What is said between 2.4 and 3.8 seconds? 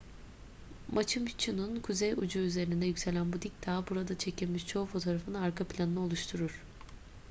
üzerinde yükselen bu dik